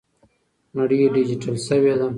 [0.77, 2.07] نړۍ ډیجیټل شوې ده.